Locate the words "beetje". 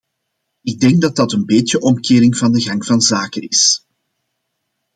1.45-1.77